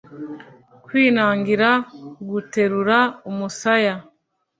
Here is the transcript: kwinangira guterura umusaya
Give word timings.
kwinangira 0.85 1.69
guterura 2.31 2.99
umusaya 3.29 3.95